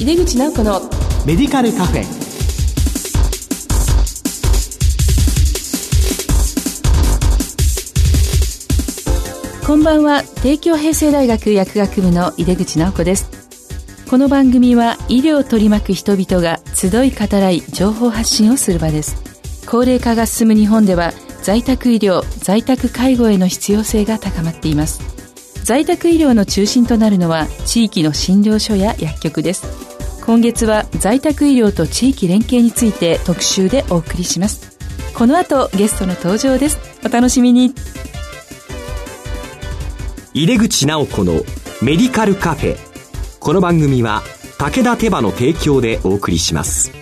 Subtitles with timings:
[0.00, 0.80] 井出口直子の
[1.26, 2.04] メディカルカフェ。
[9.66, 10.22] こんばんは。
[10.42, 13.28] 帝京平成大学薬学部の井出口直子です。
[14.08, 19.22] この番組は医療を取り巻く人々が集い語らい情報発信をする場です。
[19.66, 21.12] 高齢化が進む日本では
[21.42, 25.10] 在宅医療在宅介護への必要性が高まっています。
[25.62, 29.89] 在宅医療の中心となるのは地域の診療所や薬局です
[30.24, 34.78] 今月は在宅医療と地域連携について特集でお送りします。
[35.14, 36.78] この後ゲストの登場です。
[37.04, 37.74] お楽しみに。
[40.32, 41.32] 入れ口直子の
[41.82, 42.76] メディカルカフェ。
[43.40, 44.22] この番組は
[44.58, 46.92] 武田手羽の提供でお送りします。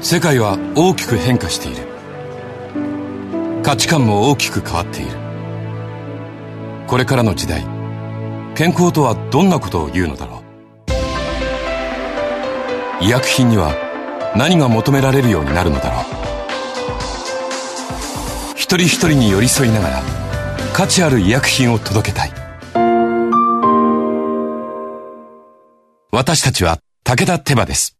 [0.00, 1.91] 世界は大きく変化している
[3.62, 5.12] 価値観も大きく変わっている。
[6.88, 7.64] これからの時代
[8.56, 10.42] 健康とはどんなことを言うのだろ
[13.00, 13.04] う。
[13.04, 13.74] 医薬品には
[14.36, 16.04] 何が求められるようになるのだろう。
[18.56, 20.02] 一人一人に寄り添いながら
[20.72, 22.32] 価値ある医薬品を届けたい。
[26.10, 27.96] 私たちは武田手羽です。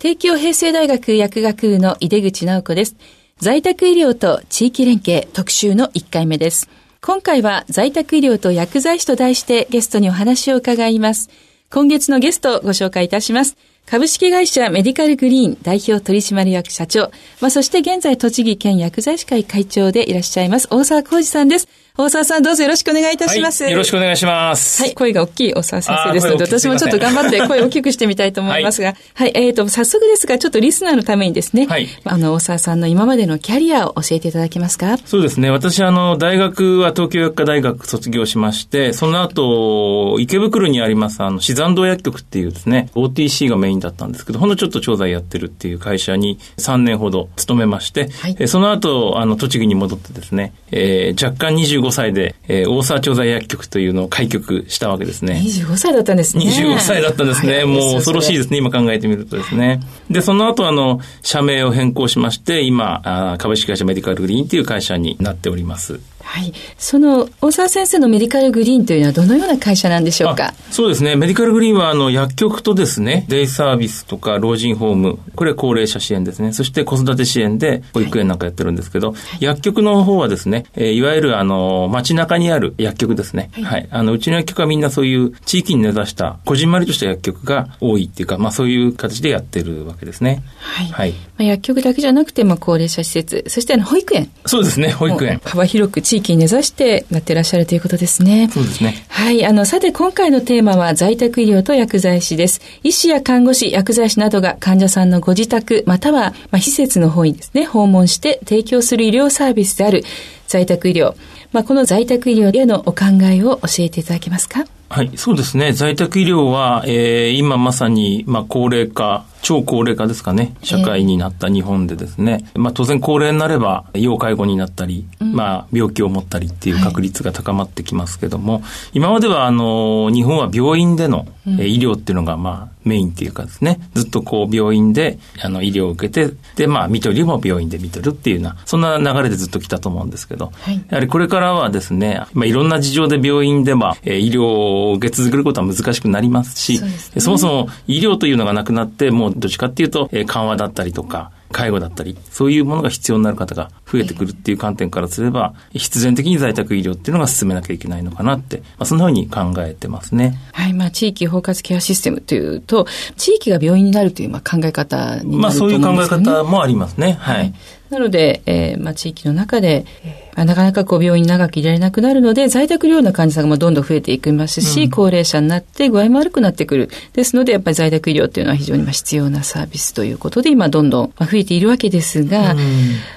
[0.00, 2.96] 帝京平成大学薬学部の井出口直子です。
[3.38, 6.70] 在宅医療と地域連携特集の1回目です。
[7.02, 11.28] 今回は在宅医療と薬剤師と題してゲストにお話を伺います。
[11.68, 13.56] 今月のゲストをご紹介いたします。
[13.86, 21.68] 株式会社メディカルグリーン代表取締役社長、まあ、そして現在栃木県薬剤師会会長でいらっしゃいます大沢浩二さんです。
[21.96, 23.62] 大沢さんどうぞよろしくお願いいたします。
[23.62, 24.82] はい、よろしくお願いします。
[24.82, 34.98] はい、声が大きい大沢先生ですので、私もちょっと頑張って声を大きくしてみたいと思いますが、はい、はい、えっ、ー、と、早速ですが、ちょっとリスナーのためにですね、はい、あの、大沢さんの今までのキャリアを教えていただけますか？
[34.98, 35.50] そうですね。
[35.52, 55.40] 私、あの、大学は東京薬科大学卒業しまして、その後、池袋にあります、あの、死山道薬局っていうですね、OTC がメインだったんですけど、ほんのちょっと調剤やってるっていう会社に3年ほど勤めまして、はい、その後、あの、栃木に戻ってですね、えー、若干25歳で、えーー、大沢調剤薬局というのを開局したわけですね。
[55.44, 56.44] 25歳だったんですね。
[56.44, 57.64] 25歳だったんですね。
[57.64, 59.80] もう恐ろしいですね、今考えてみるとですね。
[60.10, 66.00] で、その後、あの、社名を変更しまして、今、あ株式会社メディカルグリーンという会社になっております。
[66.24, 66.52] はい。
[66.78, 70.54] その、大沢先生のメディカルグリーンというのはどのような会社なんでしょうか？
[70.70, 71.16] そうですね。
[71.16, 76.52] メディカルグリーンは、あの、薬局とですね、デイサービスとか老人ホーム、これ高齢者支援ですね。
[76.52, 83.50] そして子育て支援で保育園なんかやってるんですけど、はい、薬局の方はですね、えー、いわゆるあの、街中にある薬局ですね。
[83.52, 83.88] はい、はい。
[83.90, 90.42] あの、うちの薬局はみんなそういう地域に根ざした、こじんまりとした薬局が多いっていうか、まあそういう形でやってるわけですね。
[90.58, 90.86] はい。
[90.88, 91.12] はい。
[91.12, 94.30] まあ、薬局だけじゃなくて、まあ高齢者施設、そしてあの、保育園。
[94.46, 95.40] そうですね、保育園。
[95.44, 98.48] 幅広く地域に根ざしてなってらっしゃるということですね。
[98.52, 99.04] そうですね。
[99.08, 99.44] はい。
[99.44, 102.60] あの、さて今回のテーマは在宅医療と薬剤師です。
[102.82, 110.04] 医師や看護師、薬剤師などが患者さんのご自宅、または、まあ、施設の方にですね、訪問して提供する医療サービスである
[110.46, 111.14] 在宅医療。
[111.52, 114.64] まあ、この在宅医療へのお考えを教えていただけますか？
[114.90, 115.72] はい、そうですね。
[115.72, 128.62] 在宅医療は、えー、今まさに、まあ、高齢化、超高齢化ですかね、社会になった日本でですね、えー、まあ当然高齢になれば、要介護になったり、うん、まあ病気を持ったりっていう確率が高まってきますけども、はい、
[128.94, 160.36] 今まではあの、日本は病院での、うん、医療っていうのがまあメインっていうかですね、ずっとこう病院であの医療を受けて、でまあ見取りも病院で見取るっていうような、そんな流れでずっと来たと思うんですけど、はい、やはりこれからはですね、まあいろんな事情で病院では、えー、医療を受け続けることは難しくなりますし、そ、ね、そもそも医療というのがなくなって、もうどっちかっていうと、えー、緩和だったりとか、介護だったり、そういうものが必要になる方が増えてくるっていう観点からすれば、必然的に在宅医療っていうのが進めなきゃいけないのかなって、まあ、そんなふうに考えてますね。
[160.52, 162.86] はい、まあ、地域包括ケアシステムというと、
[163.16, 165.38] 地域が病院になるというまあ考え方になると思うんですね。
[165.38, 167.16] まあ、そういう考え方もありますね。
[167.20, 167.54] はい、はい
[167.94, 176.90] なので、えー、まあ、地域の中で、えー、なかなかこう病院に長くいられなくなるので、在宅療養の患者さんがどんどん増えていきますし、うん、高齢者になって具合も悪くなってくる。
[177.12, 182.58] ですので、やっぱり在宅医療っていうのは非常に必要なサービスということで、今どんどん増えているわけですが、うん、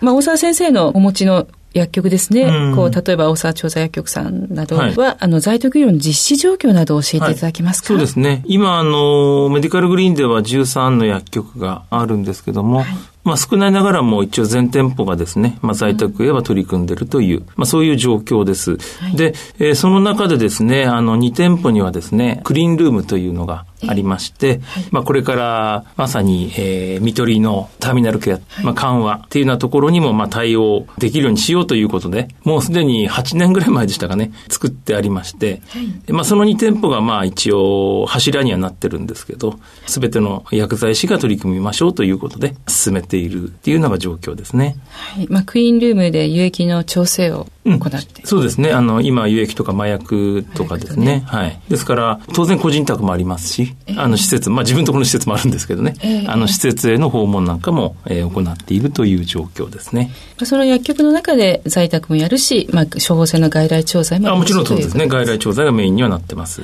[0.02, 1.48] まあ、大沢先生のお持ちの
[1.78, 8.44] 薬局ですね、うん、こう例えば大沢調査薬局さんなどは、はい、あの在宅医療の実施状況などを教えていただけますか、はい、そうですね。
[8.48, 12.88] 今あのメディカルグリーンでは13の薬局があるんですけども、はい、
[13.28, 18.78] まあ少ないながらも一応全店舗がですね、まあ在宅へは取り組んでいるという、まあそういう状況です。
[18.78, 44.78] はい、で、えー、その中でですね、あの2店舗にはですね、クリーンルームというのがありまして、はい、まあこれからまさに、えー、見取りのターミナルケア、まあ緩和っていうようなところにもまあ対応できるようにしようということで、もうすでに8年ぐらい前でしたかね、作ってありまして、はい、まあその2店舗がまあ一応柱にはなってるんですけど、すべての薬剤師が取り組みましょうということで進めているっていうのが状況ですね。
[44.90, 45.28] はい。
[45.30, 48.72] まあクリーンルームで有益の調整を行って、うん、そうですね。
[48.72, 51.06] あの、今有益とか麻薬とかですね。
[51.06, 51.60] ねはい。
[51.70, 60.12] ですから、当然個人宅もありますし、えー、あの施設、まあ自分のところの施設もあるんですけどね、えー、あの施設への訪問なんかも、えー、行っているという状況ですね。
[60.44, 65.08] その薬局の中で在宅もやるし、まあ処方箋の外来調剤もあもちろんそうですね。
[65.08, 66.62] 外来調剤がメインにはなってます。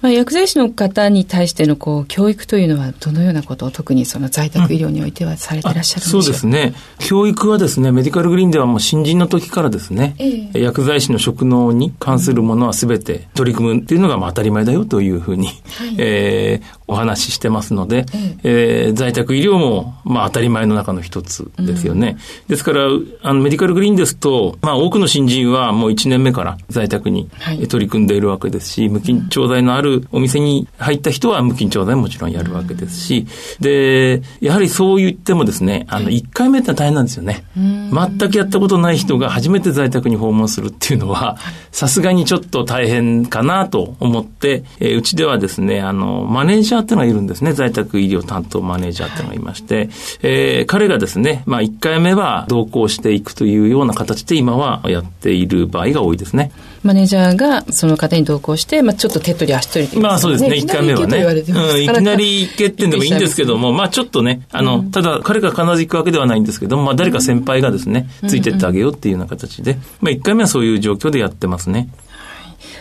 [0.00, 6.74] まあ、薬剤師の方に対してのこう教育というのはどのようなことを特にその在宅医療においてはされていらっしゃるんでしょうか、そうですね。
[6.98, 15.56] 教育はですね、メディカルグリーンではもう新人の時からですね、ええ、薬剤師の職能に関するものはすべて取り組むっていうのがまあ当たり前だよというふうに、はい、
[15.98, 18.86] えー、お話ししてますので、ええ。
[18.86, 22.16] えー、在宅医療もまあ当たり前の中の一つですよね。
[22.42, 22.86] うん、ですから、
[23.22, 27.30] あのメディカルグリーンですと、まあ多くの新人はもう1年目から在宅に
[27.68, 33.26] 取り組んでいるわけですし、無緊張剤のあるお店に入った人は無緊張剤もちろんやるわけですし、
[33.60, 37.44] で、やはりそう言ってもですね、あの、1回目って大変なんですよね。
[37.54, 41.36] 全くやったことない人が初めて在宅に訪問するっていうのは、
[41.70, 47.52] さすがにちょっと大変かなと思って、えー、うちではですね、あの、マネージャーっていうのがいるんですね。
[47.52, 49.88] 在宅医療担当マネージャーっていうのがいまして、
[50.22, 56.52] えー、彼がですね、まあ、1回目は同行していくというような形で今はやっている場合が多いですね。
[56.82, 61.18] マネージャーがその方に同行して、まあ、ちょっと手取り足取り、ね、まあそうですね、1回目はね。
[61.18, 71.88] うん、いきなり行けってんでもいいんですけども、まあちょっとね、あの、ただ彼が必ず行くわけではないんですけども、まあ誰か先輩がですね、ついてってあげようっていうような形で、まあ1回目はそういう状況でやってますね。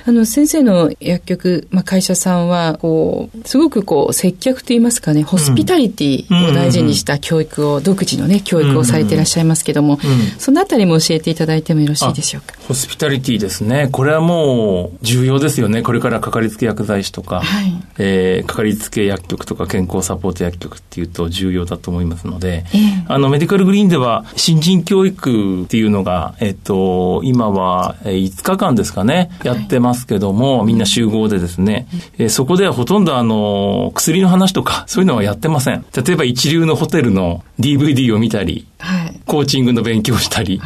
[0.06, 10.00] あの、先生の薬局、まあ、会社さんは、こう、すごくこう、接客といいますかね、ホスピタリティを大事にした教育を、独自のね、教育をされていらっしゃいますけども、
[10.38, 12.56] そのあたりも教えていただいてもよろしいでしょうか？
[12.68, 13.90] ホスピタリティですね。
[13.92, 15.82] これはもう、重要ですよね。
[15.82, 31.88] これからかかりつけ薬剤師とか、はい、えー、かかりつけ薬局とか健康サポート薬局っていうと重要だと思いますので、えー、あの、メディカルグリーンでは、新人教育っていうのが、えっ、と、今は5日間ですかね、やってますけども、みんな集合でですね、
[32.18, 35.86] えー、そこではほとんどあの、薬の話とか、 そういうのはやってません。
[35.96, 40.62] 例えば一流のホテルの DVD を見たり、はい、コーチングの勉強をしたり、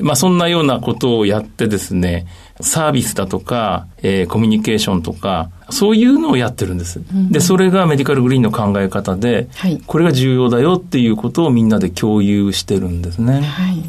[0.00, 2.26] まあそんなようなことをやってですね、
[2.60, 7.00] サービスだとか、えー、コミュニケーションとか、そういうのをやってるんです。
[7.12, 13.40] うん、で、それがメディカルグリーンの考え方で、はい、これが重要だよっていうことをみんなで共有してるんですね。
[13.40, 13.82] はい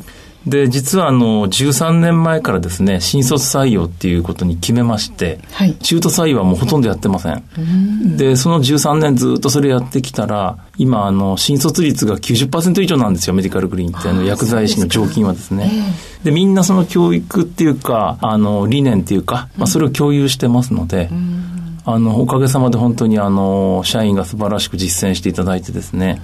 [0.49, 7.43] で、実はあの、13年前からですね、新卒採用っていうことに決めまして、はい、中途採用はもうほとんどやってません。
[7.61, 8.17] ん。
[8.17, 15.71] で、その13年ずっとそれやってきたら、今、あの、新卒率が90%以上なんですよ、メディカルグリーンって、あの、薬剤師の常勤はですね。
[16.23, 21.09] で、みんなその教育っていうか、あの、理念っていうか、まあ、それを共有してますので、
[21.91, 26.21] あの、おかげさまで本当にあの、社員が素晴らしく実践していただいてですね、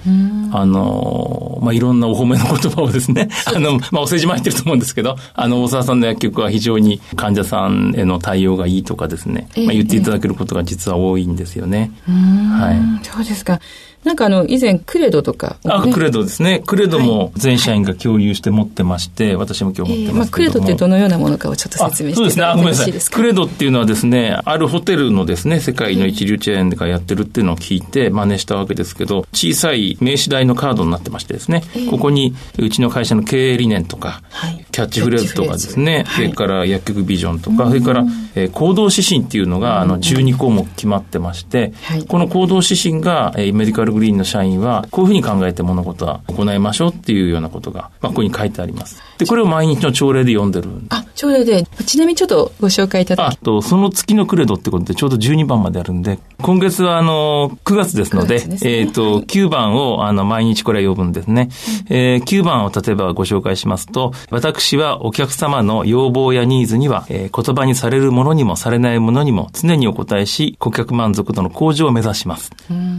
[0.52, 11.90] あの、まあ、いろんなお褒めの言葉をですね、あの、まあ、お世辞も入ってると思うんですけど、あの、大沢さんの薬局は非常に患者さんへの対応がいいとかですね、まあ、言っていただけることが実は多いんですよね。
[12.06, 12.72] は
[13.02, 13.04] い。
[13.04, 13.58] そうですか。
[14.06, 16.62] なんかあの、以前、クレドとか、ね、あ、クレドですね。
[16.64, 22.44] クレドも全社員が共有して持ってまして、はい、私も今日持ってますまあ、クレドってどのようなものかをちょっと説明してそうですね。
[22.44, 22.92] あ、ごめんなさい。
[22.92, 38.04] クレドっていうのはですね、あるホテルのですね、世界の一流チェーンがやってるっていうのを聞いて真似したわけですけど、小さい名刺代のカードになってましてですね、えー、ここにうちの会社の経営理念とか、はい、キャッチフレーズとかですね、それから薬局ビジョンとか、それから、
[38.36, 41.72] えー、行動指針っていうのが、あの、12項目決まってまして、
[42.06, 49.02] この行動指針が、えー、メディカルグリーンの社員は、こういうふうに考えて物事は行いましょうっていうようなことが、まあ、ここに書いてあります。
[49.18, 50.68] で、これを毎日の朝礼で読んでる。
[50.90, 51.65] あ、朝礼で。
[51.84, 53.34] ちなみにちょっとご紹介いただき。
[53.34, 61.48] あと、その月のクレドってことでちょうど12番まであるんで、今月はあの、9月ですので、でね、えっ、ー、と、9番をあの、毎日これは呼ぶんですね。
[61.90, 72.50] うん、えー、9番を例えばご紹介しますと、私はお客様の要望やニーズには、えー、言葉にされるものにもされないものにも常にお答えし、顧客満足度の向上を目指します。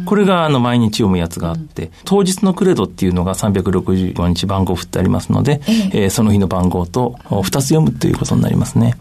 [0.05, 5.61] これがあの、毎日読むやつがあって、当日のクレドっていうのが365日番号振ってありますので、
[5.93, 6.07] ええ。
[6.07, 8.97] ー、その日の番号と2つ読むということになりますね。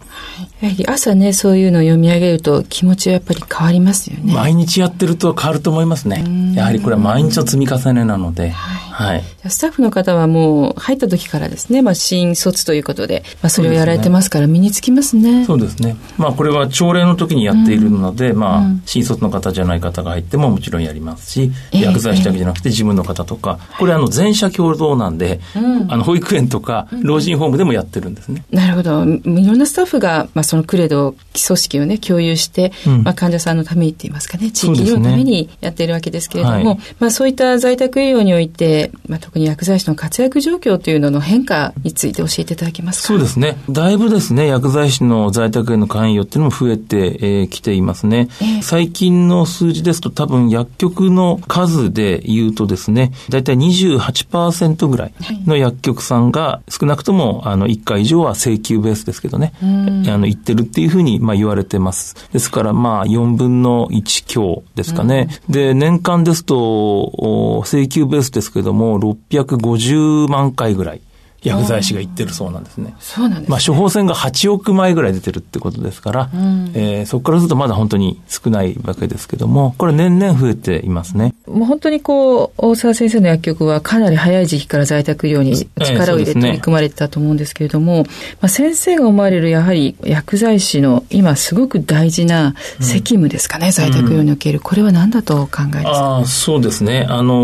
[0.61, 4.32] やはり朝ね、そういうのを読み上げると気持ちはやっぱり変わりますよね。
[4.32, 6.25] 毎日やってると変わると思いますね。
[6.54, 9.23] やはりこれは毎日の積み重ねなので、はいはい。
[9.47, 15.45] スタッフの方はもう入った時からですね、まあ、新卒ということで、まあ、それをやられてますから身につきますね。
[15.45, 15.97] そうですね。
[16.17, 28.47] まあ、これは朝礼の時にやっているので、うん、まあ、新卒の方じゃない方が入ってももちろんやりますし、えー、薬剤師だけじゃなくて事務の方とか、これあの、全社共同なんで、うん、あの、保育園とか老人ホームでもやってるんですね。
[28.50, 29.05] なるほど。
[29.05, 43.09] いろんなスタッフが、まあ、そのクレド、基礎式をね、共有して、うん、まあ、患者さんのためにって言いますかね、地域医療のためにやっているわけですけれども、ねはい、まあ、そういった在宅医療において、まあ、特に薬剤師の活躍状況というのの変化について教えていただけますか？
[43.09, 43.57] そうですね。
[43.71, 55.12] だいぶですね、薬剤師の在宅への関与っていうのも増えてき、えー、ていますね、えー、最近の数字ですと多分薬局の数で言うとですね、だいたい28%ぐらい
[55.47, 62.14] の薬局さんが少なくともあの1回以上は請求ベースですけどね、あの言ってるっていうふうにまあ言われてます。
[62.33, 65.28] ですからまあ4分の1強ですかね。
[65.49, 71.00] で、年間ですと請求ベースですけども650万回ぐらい。
[71.47, 72.95] 薬剤師が言ってるそうなんですね。
[72.99, 81.35] そうなんです、ね、まあ処方箋が8億枚ぐらい出てるってことですから、うん、えー、そこからするとまだ本当に少ないわけですけども、これ年々増えていますね。
[81.47, 88.09] もう本当にこう、大沢先生の薬局はかなり早い時期から在宅医療に力を入れて取り組まれてたと思うんですけれども、えーね、
[88.41, 94.61] まあ、先生が思われるやはり薬剤師の今すごく大事な責務ですかね、うん、在宅医療における。
[94.61, 97.07] これは何だとお考えですか、あそうですね。
[97.09, 97.35] あの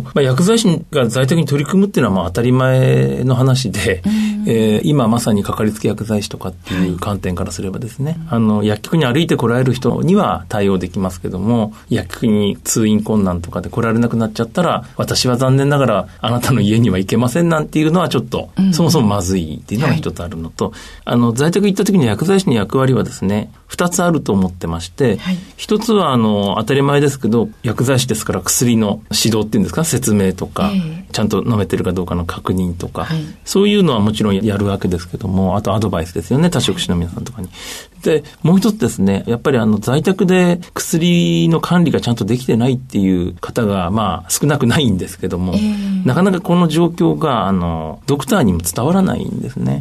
[0.00, 4.02] ー、まあ、薬剤師が在宅に取り組むっていうのはまあ当たり前の話で、
[4.46, 25.18] えー、今まさにかかりつけ薬剤師とかっていう観点からすればですね、はい、あの、薬局に歩いて来られる人には対応できますけども、薬局に通院困難とかで来られなくなっちゃったら、私は残念ながらあなたの家には行けませんなんていうのはちょっと、うん、そもそもまずいっていうのが一つあるのと、はい、あの、在宅行った時に薬剤師の役割はですね、二つあると思ってまして、
[25.56, 37.48] 一、はい、つはあの、当たり前ですけど、薬剤師ですから薬の指導っていうんですか、説明とか、えー、ちゃんと飲めてるかどうかの確認とか、はい、そういうのはもちろんやるわけですけども、あとアドバイスですよね、多職種の皆さんとかに。
[38.02, 49.80] で、もう一つですね、やっぱりあの在宅で薬の管理がちゃんとできてないっていう方が、まあ少なくないんですけども、えー、なかなかこの状況が、あの、ドクターにも伝わらないんですね。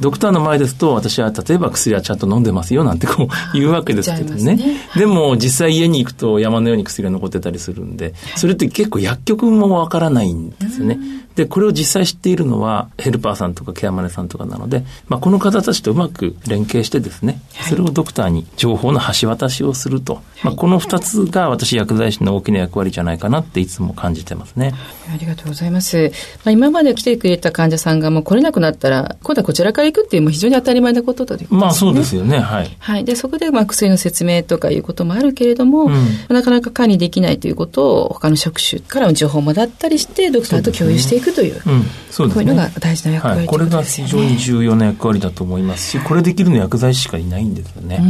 [0.00, 4.56] ドクターの前ですと、私は例えば薬はちゃんと飲んでますよなんてこう言うわけですけどね。
[4.56, 10.98] ねでも実際家に行くと山のように薬が残ってたりするんで、それって結構薬局もわからないんですよね。
[11.36, 20.22] で、これを実際知っているのはヘルパーさんとかケアマネさんとかなので、まあ、この方たちとうまく連携してですね、それをドクターに情報の橋渡しをすると。
[20.42, 24.74] まあ、この二つが私薬剤師の大きな役割じゃないかなっていつも感じてますね。
[25.12, 26.10] ありがとうございます。
[26.44, 31.48] まあ、今まで来てくれた患者さんがもう来れなくなったら、今度はこちらから行くっていうも非常に当たり前なことだとね。
[31.50, 32.38] まあそうですよね。
[32.38, 32.76] はい。
[32.78, 33.04] はい。
[33.04, 41.62] で、そこでまあ薬の説明とかいうこともあるけれども、うん、なかなか管理できないということを他の職種からの情報もだったりして、ドクターと共有していくという。
[41.64, 42.44] ううんそうですね。
[42.44, 47.96] こういうのが大事な役割、ね、はい、これが非常に重要な役割だと思いますし、これできるの薬剤師しかいないんですよね。
[47.96, 48.00] や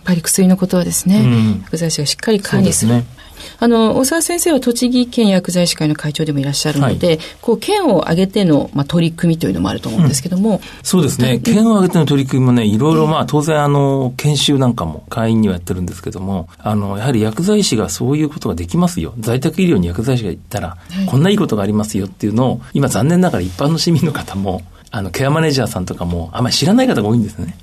[0.00, 1.24] っぱり薬のことはですね、
[1.64, 2.94] 薬剤師がしっかり管理する。
[2.94, 3.04] ね、
[3.58, 10.56] あの、大沢先生は栃木県薬剤師会の会長でもいらっしゃるので、はい、こう、県を挙げての、まあ、取り組みというのもあると思うんですけども。
[10.56, 11.38] うん、そうですね。
[11.38, 19.12] 県を挙げての取り組みもね、いろいろ、まあ、当然、あの、研修なんかも会員にはやってるんですけども、あの、やはり薬剤師がそういうことができますよ。
[19.20, 27.56] 在宅医療に薬剤師が行ったら、はい、こんないいことがありますよっていうのを、今残念ながら一般の市民の方も、あの、ケアマネージャーさんとかも、あんまり知らない方が多いんですね。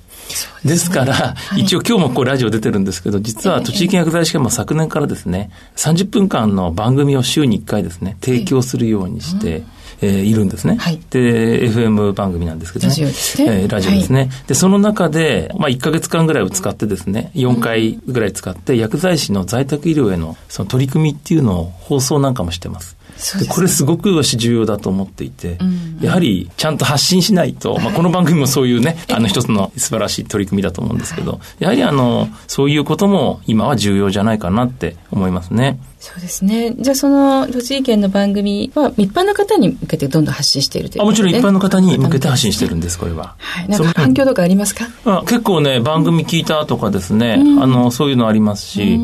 [0.65, 9.63] ですから、はい、一応今日もこうラジオ出てるんですけど、実は栃木県薬剤師会も昨年からですね、30分間の番組を週に1回ですね、提供するようにして、
[10.01, 10.77] えー、いるんですね。
[10.77, 12.89] はい、で、FM 番組なんですけどね。
[12.89, 13.61] ラジオですね。
[13.61, 14.19] えー、ラジオですね。
[14.19, 22.97] はい、で、その中で、まあ、1か月間ぐらいを使ってですね、4回ぐらい使って、薬剤師の在宅医療へのその取り組みっていうのを放送なんかもしてます。
[23.39, 35.79] でこれすごく私重要だと思っていて、うん、やはりちゃんと発信しないと、まあ、この番組もそういうね、 あの一つの素晴らしい取り組みだと思うんですけど、やはりあの、そういうことも今は重要じゃないかなって思いますね。
[36.01, 36.73] そうですね。
[36.79, 43.35] じゃあその栃木県の番組は一般の方に向けてどんどん発信しているという、ね、あもちろん一般の方に向けて発信してるんです、これは。
[43.37, 43.67] はい。
[43.69, 44.87] なんか反響とかありますか？
[45.05, 48.99] あ結構ね、番組聞いたとかですね、うん、あの、そういうのありますし、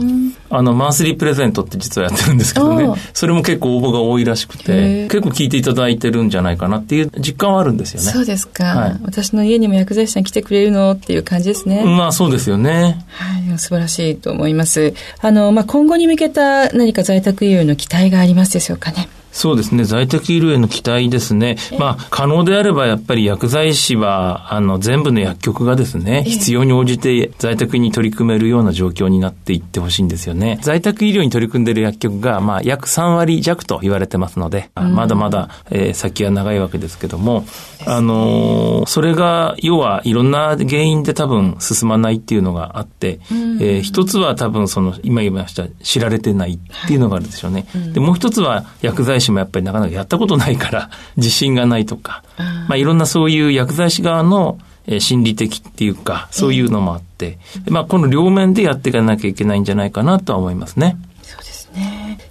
[0.50, 8.12] あの、マンスリープレゼントって実はやってるんですけどね、それも結構応募が多いらしくて、結構聞いていただいてるんじゃないかなっていう実感はあるんですよね。
[8.12, 8.63] そうですか。
[8.63, 11.84] はい、私の家にも薬剤師さん来てくれるのっていう感じですね。
[11.86, 13.06] まあそうですよね。
[13.10, 13.60] はい。
[13.60, 14.94] 素晴らしいと思います。
[15.22, 19.10] あの、まあ今後に向けた何何か在宅医療の期待がありますでしょうかね。
[19.38, 19.84] そうですね。
[19.84, 21.58] 在宅医療への期待ですね。
[21.77, 30.58] まあ、可能であればやっぱり薬剤師は、あの、全部の薬局がですね、必要に応じて在宅に取り組めるような状況になっていってほしいんですよね。
[30.63, 37.46] 在宅医療に取り組んでいる薬局が、まあ、約3割弱と言われてますので、まだまだ、えー、先は長いわけですけども、
[37.86, 47.67] あのー、それが、要はいろんな原因で多分進まないっていうのがあって、えー、一つは多分その、今言いました、知られてないっていうのがあるでしょうね。
[47.94, 52.24] で、もう一つは薬剤師師もやっぱりなかなかやったことないから 自信がないとか、
[52.67, 54.57] まあいろんなそういう薬剤師側の
[55.00, 57.38] 心理的っていうか、そういうのもあって、
[57.69, 60.98] まあこの両面でやっていかなきゃいけないんじゃないかなとは思いますね。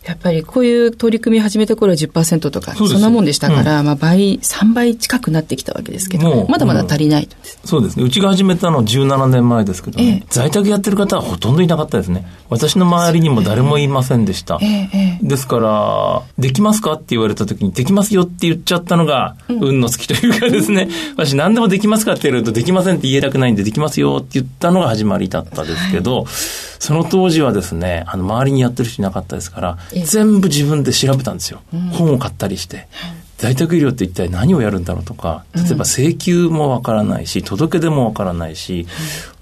[0.07, 7.29] やっぱりこういう取り組み始めた頃は10%とかそんなもんでしたから、うん、まあ倍、3倍近くなってきたわけですけど、まだまだ足りない、
[7.65, 8.05] そうですね。
[8.05, 10.05] うちが始めたの17年前ですけど、ね。
[10.05, 12.25] ええ、在宅やってる方はほとんどいなかったですね。
[12.49, 14.61] 私の周りにも誰もいませんでした。
[14.63, 26.27] え、ですから、できますかって言われた時に、できますよって言っちゃったのが、運の月というかですね、うん、私何でもできますかって言われると、できませんって言えなくないんで、できますよって言ったのが始まりだったですけど、はい。
[26.79, 31.63] その当時はですね、あの、周りにやってる人いなかったですから、全部自分で調べたんですよ。
[31.73, 32.89] うん、本を買ったりして。
[33.39, 38.87] 在宅医療って一体何をやるんだろうとか、例えば請求もわからないし、届け出もわからないし、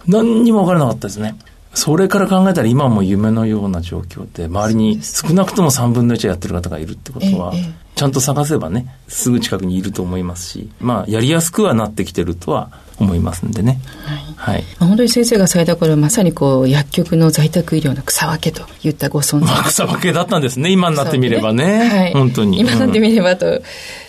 [0.07, 1.37] 何にもわからなかったですね。
[1.75, 7.53] それから考えたら今も夢のような状況で、周りに少なくとも3分の1やってる方がいるってことは、
[7.95, 13.81] ちゃんと探せばね、すぐ近くにいると思いますし、まあ、やりやすくはなってきてるとは思いますんでね。
[14.05, 14.25] はい。
[14.37, 21.79] はい、本当に先生がされた頃、まさにこう、薬局の在宅医療の草分けといったご存知、まあ、草分けだったんですね、今になってみればね。
[21.79, 22.13] ねはい。
[22.13, 22.61] 本当に。
[22.61, 23.47] 今になってみればと。
[23.47, 23.63] うん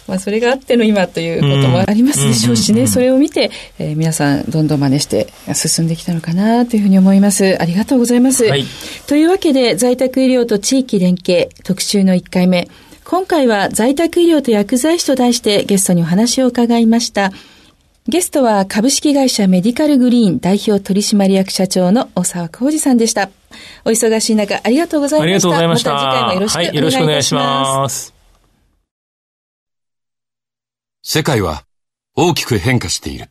[0.07, 3.49] まあ、それがあっての今ということもありますでしょうしね、それを見て、
[3.79, 7.59] えー、皆さんどんどん真似して進んできたのかなというふうに思います。
[7.59, 8.45] ありがとうございます。
[8.45, 8.65] はい、
[9.07, 12.67] というわけで、在宅医療と地域連携特集の1回目。
[13.03, 17.31] 今回は在宅医療と薬剤師と題してゲストにお話を伺いました。
[18.07, 23.31] ゲストは株式会社メディカルグリーン代表取締役社長の大沢浩二さんでした。
[23.83, 25.25] お忙しい中、ありがとうございました。
[25.25, 25.93] ありがとうございました。
[25.93, 26.69] また次回もよろしくお願いします。
[26.69, 28.13] はい、よろしくお願いします。
[31.01, 31.65] 世界は
[32.15, 33.25] 大きく変化している。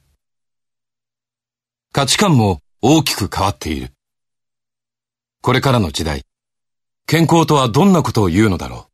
[1.93, 3.93] 価値観も大きく変わっている。
[5.41, 6.23] これからの時代、
[7.07, 8.94] 健康とはどんなことを言うのだろう。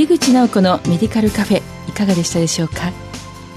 [0.00, 2.90] 入口直子のメディカルカフェいかがでしたでしょうか？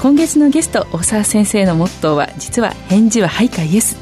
[0.02, 3.96] 今月のゲスト大沢先生のモットーは実は返事ははいかイエス。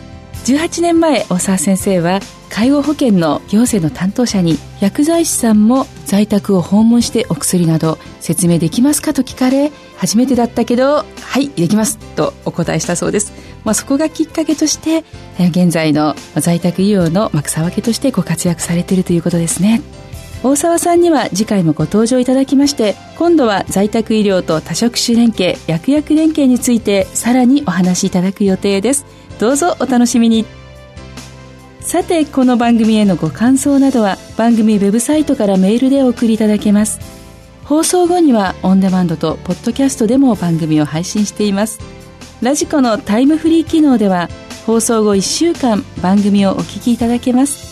[0.46, 15.04] 18年前大沢先生は介護保険の行政の担当者に薬剤師さんも在宅を訪問してお薬など説明できますかと聞かれ初めてだったけどはいできますとお答えしたそうです、まあ、そこがきっかけとして
[15.38, 19.84] 現在の在宅医療の草分けとしてご活躍されているということですね。
[20.44, 29.06] 大沢さんには次回もご登場いただきまして今度は在宅医療と多職種連携薬薬連携についてさらにお話しいただく予定です。
[29.40, 30.46] どうぞお楽しみに。
[31.80, 37.00] さてこの番組へのご感想などは番組ウェブサイトからメールでお送りいただけます。
[37.64, 41.80] 放送後にはオンデマンドとポッドキャストでも番組を配信しています。
[42.42, 44.28] ラジコのタイムフリー機能では
[44.66, 47.71] 放送後1週間番組をお聞きいただけます。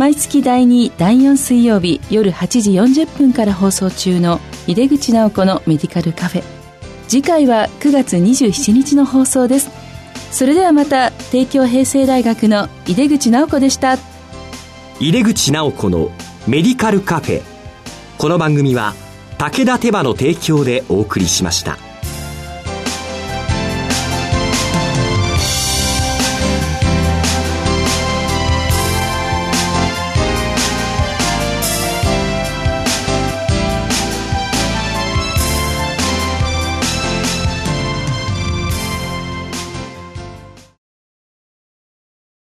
[0.00, 6.42] 毎月第2第4水曜日夜8時40分から放送中の井出口直子のメディカルカフェ。
[7.06, 9.68] 次回は9月27日の放送です。
[10.32, 13.98] それではまた帝京平成大学の井出口直子でした。
[15.00, 16.10] 井出口直子の
[16.48, 17.42] メディカルカフェ。
[18.16, 18.94] この番組は
[19.36, 21.76] 武田手羽の提供でお送りしました。